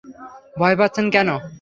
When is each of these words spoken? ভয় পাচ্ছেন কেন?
ভয় 0.57 0.75
পাচ্ছেন 0.79 1.05
কেন? 1.15 1.29